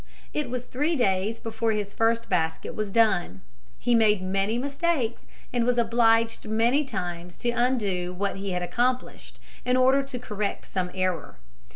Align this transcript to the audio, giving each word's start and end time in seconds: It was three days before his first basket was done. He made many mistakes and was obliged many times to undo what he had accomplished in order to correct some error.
It 0.33 0.49
was 0.49 0.65
three 0.65 0.95
days 0.95 1.39
before 1.39 1.73
his 1.73 1.93
first 1.93 2.27
basket 2.27 2.73
was 2.73 2.89
done. 2.91 3.41
He 3.77 3.93
made 3.93 4.23
many 4.23 4.57
mistakes 4.57 5.27
and 5.53 5.63
was 5.63 5.77
obliged 5.77 6.47
many 6.47 6.83
times 6.85 7.37
to 7.37 7.51
undo 7.51 8.11
what 8.11 8.37
he 8.37 8.49
had 8.49 8.63
accomplished 8.63 9.37
in 9.63 9.77
order 9.77 10.01
to 10.01 10.17
correct 10.17 10.65
some 10.65 10.89
error. 10.95 11.37